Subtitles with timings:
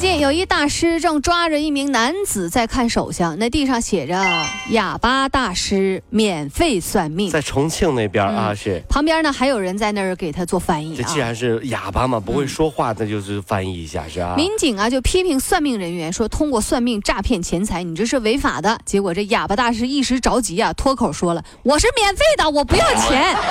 [0.00, 4.14] 最近有一大师正抓着一名男子在看手相，那地上写着
[4.70, 11.18] “哑巴大师免费算命在重庆那边啊，嗯是”，旁边呢还有人在那儿给他做翻译啊这既。
[11.18, 14.36] 然是哑巴嘛，不会说话，那就是翻译一下是吧？
[14.36, 18.78] 民警啊就批评算命人员说，通过算命诈骗钱财，你这是违法的。
[18.84, 23.36] 结果这哑巴大师一时着急啊，脱口说了：“我是免费的，我不要钱。”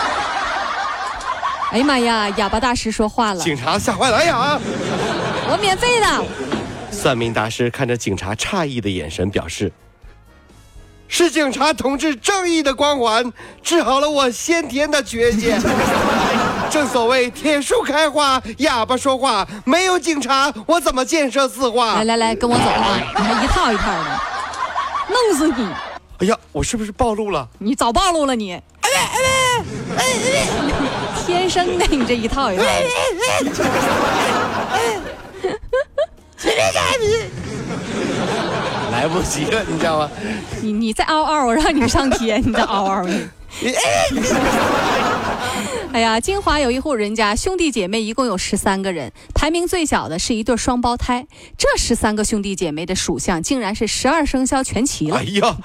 [1.70, 2.30] 哎呀妈呀！
[2.38, 4.58] 哑巴大师说话了，警察吓坏了，哎呀！
[5.50, 6.26] 我免费的。
[6.92, 9.72] 算命大师看着警察诧异的眼神，表示
[11.08, 15.62] ：“是警察同志正义的光环治好了我先天的缺陷。
[16.70, 22.04] 正所谓铁树开花，哑巴说话，没有警察，我怎么建设四化来？
[22.04, 23.00] 来来，跟我走啊！
[23.16, 24.20] 你还一套一套的，
[25.08, 25.66] 弄死你！
[26.20, 27.48] 哎呀，我是不是暴露了？
[27.60, 28.52] 你早暴露了你。
[28.54, 29.20] 哎哎哎
[29.98, 30.04] 哎哎
[31.26, 32.70] 天生的，你这一套一套的。
[38.92, 40.10] 来不及了，你知道吗？
[40.62, 43.28] 你你再嗷嗷，我让你上天，你再嗷嗷你。
[43.64, 43.72] 哎
[46.00, 51.26] 呀，金华有一户人家，兄弟姐妹一共有十三个人，排名最小的是一对双胞胎。
[51.58, 55.58] 这十三个兄弟姐妹的属相竟然是十二生肖全齐了哎，呀，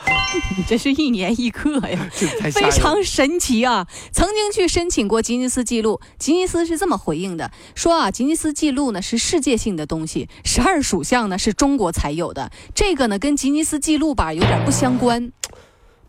[0.57, 2.09] 你 这是一年一个呀！
[2.51, 3.87] 非常神奇啊！
[4.11, 15.31] 曾经去申请过吉尼斯纪录，吉尼斯是这么回应的：说啊，吉尼斯纪录呢是世界性的东西，十二属相呢是中国才有的，这个呢跟吉尼斯纪录吧有点不相关。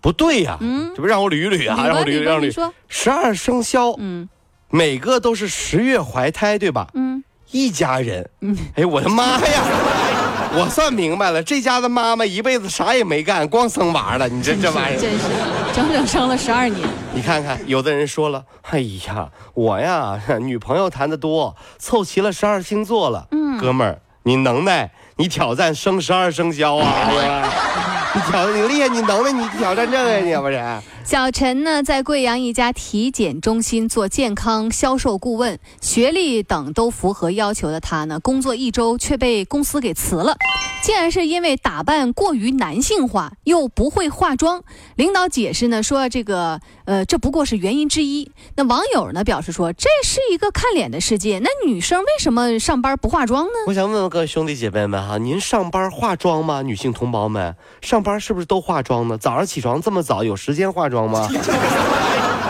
[0.03, 2.51] 不对呀、嗯这不让我捋一捋啊，让我捋，让我捋。
[2.51, 4.27] 说，十二生肖，嗯
[4.69, 6.87] 每个都是十月怀胎，对吧？
[6.93, 8.29] 嗯，一家人。
[8.41, 9.63] 嗯哎，我的妈呀！
[10.55, 14.27] 我算明白了，这家的妈妈一辈子啥也没干，光生娃了。
[14.27, 15.25] 你这这玩意儿，真是
[15.73, 16.87] 整整生了十二年。
[17.13, 23.25] 你看看，有的人说了，哎呀，我呀，女朋友谈的多，凑齐了十二星座了。
[23.31, 27.49] 嗯，哥们儿，你能耐，你挑战生十二生肖啊！
[28.15, 30.81] 你挑你厉害，你能呗，你挑战这个，你要不然。
[31.03, 40.37] 小陈呢，在贵阳一家体检中心做健康销售顾问，学历等都符合要求的他呢，工作一周却被公司给辞了，
[40.83, 44.63] 竟然是因为打扮过于男性化，又不会化妆。
[44.95, 48.31] 领导解释呢，说这个呃，这不过是原因之一。
[48.55, 53.51] 那网友呢表示说，这是一个看脸的世界，那女生为什么上班不化妆呢？
[53.67, 56.61] 我想问问各位兄弟姐妹们哈，您上班化妆吗？
[56.61, 59.17] 女性同胞们，上班是不是都化妆呢？
[59.17, 61.29] 早上起床这么早，有时间化妆吗？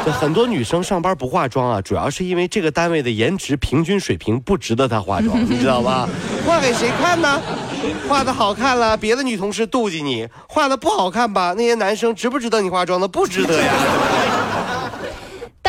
[0.06, 6.10] 这很多女生上班不化妆啊，主要是因为这个单位的颜值平均水平不值得她化妆，你知道吧？
[6.46, 7.42] 画给谁看呢？
[8.10, 13.08] 画的好看了，别的女同事妒忌你；画的不好看吧，那些男生值不值得你化妆呢？
[13.08, 13.74] 不值得呀。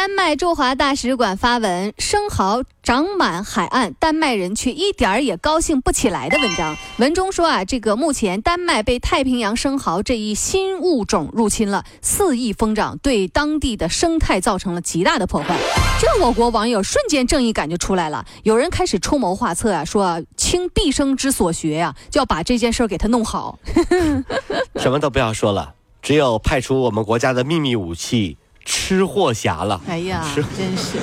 [0.04, 6.76] 丹麦驻华大使馆发文：生蚝长满海岸，丹麦人却一点儿也高兴不起来的文章。
[6.98, 15.59] 文中说啊，这个目前丹麦被太平洋生蚝这一新物种入侵了，肆意疯长，对当地的生态造成了极大的破坏。
[15.98, 23.59] 这我国网友瞬间正义感就出来了，有人开始出谋划策啊，说啊倾毕生之所学呀、就要把这件事儿给它弄好。
[24.76, 25.72] 什么都不要说了，
[26.03, 29.80] 只有派出我们国家的秘密武器——吃货侠了。
[29.88, 30.98] 哎呀，吃真是。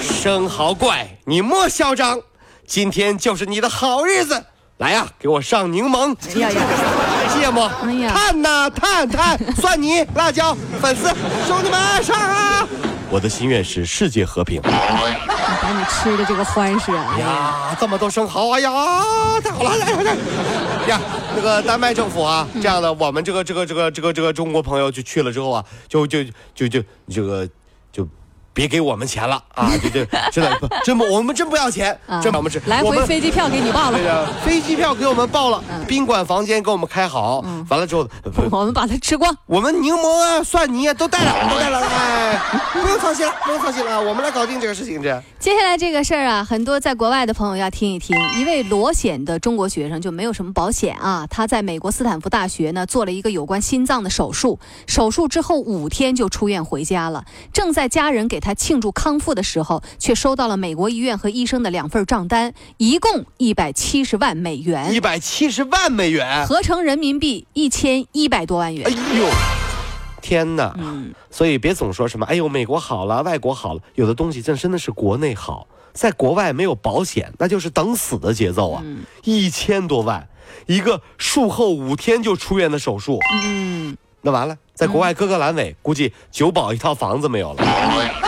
[0.00, 2.20] 生蚝怪，你莫嚣张，
[2.66, 4.44] 今天就是你的好日子。
[4.78, 6.62] 来呀、给我上柠檬、哎呀呀，
[7.32, 11.08] 芥末、哎呀炭呐、碳碳、 蒜泥、辣椒、粉丝，
[11.46, 12.66] 兄弟们上啊！
[13.10, 14.60] 我的心愿是世界和平。
[15.66, 17.14] 把你吃的这个欢实啊！
[17.16, 18.70] 哎呀，呀，这么多生蚝，哎呀，
[19.42, 19.76] 太好了！
[19.76, 20.16] 来来来，
[20.86, 21.00] 呀，
[21.34, 26.22] 那个丹麦政府啊，这样的，我们这个这个这个这个这个中国朋友就去了之后啊，就就
[26.54, 26.80] 就就
[27.10, 27.48] 这个
[27.90, 28.06] 就。
[28.56, 29.70] 别给我们钱了啊！
[29.76, 34.06] 就就真的不真不，我们真不要钱，啊真把我们是来回飞机票给你报了对。
[34.06, 38.08] 呀，飞机票给我们报了，嗯宾馆房间给我们开好，完了之后，
[38.50, 39.36] 我们把它吃光。
[39.44, 42.40] 我们柠檬啊、蒜泥啊都带了，都带了， 哎，
[42.72, 45.22] 不用操心了，不用操心了啊，我们来搞定这个事情，这。
[45.38, 48.16] 接下来这个事儿啊，很多在国外的朋友要听一听。
[48.40, 57.24] 一位裸险的中国学生就没有什么保险啊，他在美国斯坦福大学呢做了一个有关心脏的手术，手术之后五天就出院回家了。
[57.52, 68.90] 正在家人给他庆祝康复的时候，却收到了美国医院和医生的两份账单，一共一百七十万美元一元，百七十万美元，合成人民币一千一百多万元哎。
[69.18, 69.28] 呦，
[70.20, 70.74] 天呐。
[70.78, 78.82] 嗯，所以别总说什么，哎呦，美国好了，外国好了，有的东西真真的是国内好，在国外没有保险，那就是等死的节奏啊！
[79.24, 80.28] 一千多万
[80.66, 88.25] 一个术后五天就出院的手术，嗯，那完了，在国外割个阑尾，估计九保一套房子没有了。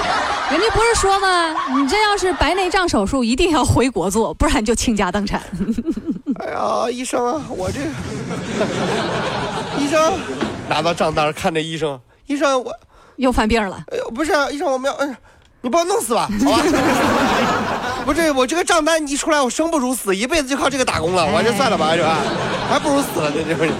[0.50, 1.54] 人家不是说吗？
[1.76, 5.42] 你这要是白内障手术，一定要回国做，不然就倾家荡产。
[6.40, 7.80] 哎呀，医生啊，我这
[9.78, 10.14] 医生
[10.68, 12.72] 拿到账单看着医生，医生我
[13.16, 13.82] 又犯病了。
[13.92, 15.16] 哎呦，不是啊医生，我们要，嗯，
[15.60, 16.62] 你把我弄死吧，好吧？
[18.06, 22.16] 不是我这个账单一出来，我生不如死，一辈子就靠这个打工了，我这算了吧，是吧？
[22.70, 23.70] 还不如死了，这这不是。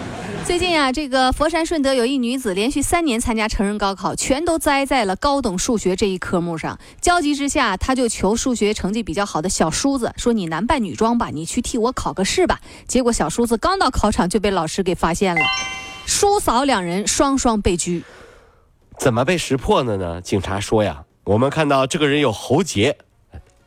[0.49, 6.79] 最近啊，这个佛山顺德有一女子连续三年参加成人高考，全都栽在了高等数学这一科目上。
[7.03, 15.43] 焦急之下，她就求数学成绩比较好的小叔子说：“你男扮女装吧，你去替我考个试吧。”结果小叔子刚到考场就被老师给发现了，
[16.07, 18.03] 叔嫂两人双双被拘。
[18.99, 20.23] 怎么被识破的呢？
[20.23, 22.97] 警察说呀，我们看到这个人有喉结。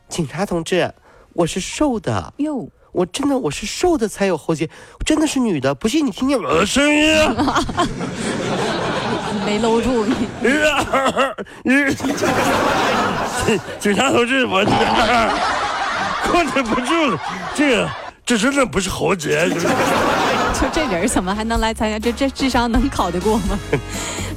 [0.08, 0.92] 警察同志，
[1.34, 2.34] 我是瘦的。
[2.38, 4.68] 哟，我真的我是瘦的才有喉结，
[5.04, 7.64] 真的是女的，不信你听听我的声音啊！
[9.46, 10.14] 没搂住你。
[13.80, 14.62] 警察同志，我
[16.24, 17.18] 控制不住了，
[17.54, 17.90] 这个
[18.24, 19.56] 这真的不是喉结，就
[20.70, 21.98] 这人怎么还能来参加？
[21.98, 23.58] 这这智商能考得过吗？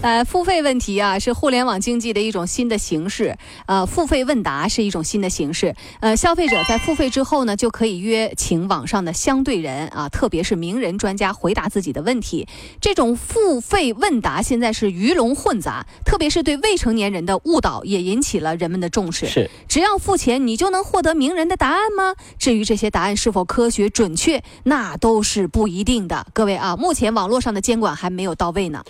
[0.01, 3.35] 呃，付费问题啊，是互联网经济的一种新的形式。
[3.65, 5.75] 呃，付费问答是一种新的形式。
[5.99, 12.47] 呃，消费者在付费之后呢，就可以约请网上的相对人啊，特别是名人专家回答自己的问题。
[12.79, 19.25] 这种付费问答现在是鱼龙混杂，特别是对未成年人的误导也引起了人们的重视。
[19.25, 22.13] 是，只要付钱，你就能获得名人的答案吗？
[22.37, 26.27] 至于这些答案是否科学准确，那都是不一定的。
[26.31, 28.83] 各位啊，目前网络上的监管还没有到位呢。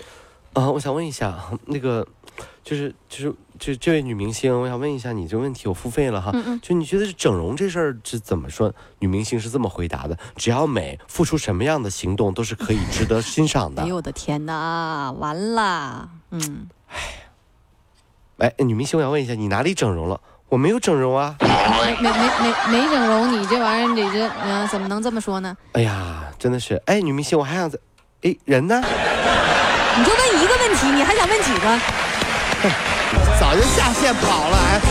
[0.55, 2.07] 啊，我想问一下，那个
[2.63, 8.73] 就是就是就这位女明星，我想问一下，你这个问题我付费了哈，嗯嗯就你觉得是整容这事儿是怎么说？
[8.99, 13.87] 女明星是这么回答的：只要美，付出什么样的行动都是可以值得欣赏的哎。
[13.87, 16.67] 呦我的天哪，完了，嗯，
[18.37, 20.21] 哎，女明星，我想问一下，你哪里整容了？
[20.47, 21.35] 我没有整容啊。
[21.41, 25.57] 没没没没没整容，你这玩意儿，你这嗯、怎么能这么说呢？
[25.73, 27.77] 哎呀，真的是，哎，女明星，我还想再，
[28.21, 28.81] 哎，人呢？
[29.97, 31.79] 你就问一个问题，你还想问几个？
[33.39, 34.81] 早就下线跑了，哎。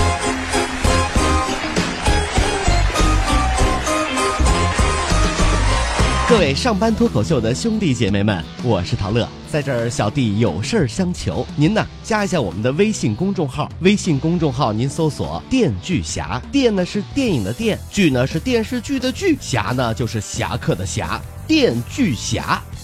[6.27, 22.59] 各位上班脱口秀的兄弟姐妹们，我是陶乐，在这儿小弟有事儿相求，您呢加一下我们的微信公众号，微信公众号您搜索“电锯侠”，电呢是电影的电，剧呢是电视剧的剧，侠呢就是侠客的侠，电锯侠。